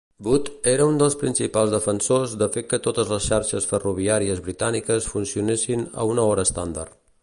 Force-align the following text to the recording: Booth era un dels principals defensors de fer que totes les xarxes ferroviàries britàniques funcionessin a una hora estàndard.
Booth 0.27 0.47
era 0.69 0.85
un 0.91 0.95
dels 1.01 1.17
principals 1.23 1.75
defensors 1.75 2.33
de 2.43 2.49
fer 2.57 2.65
que 2.71 2.81
totes 2.87 3.13
les 3.15 3.29
xarxes 3.33 3.71
ferroviàries 3.75 4.43
britàniques 4.49 5.15
funcionessin 5.15 5.89
a 6.05 6.13
una 6.17 6.31
hora 6.33 6.51
estàndard. 6.53 7.03